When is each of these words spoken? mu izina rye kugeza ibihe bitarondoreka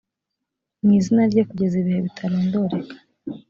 mu 0.83 0.91
izina 0.99 1.21
rye 1.31 1.43
kugeza 1.49 1.75
ibihe 1.81 1.99
bitarondoreka 2.05 2.95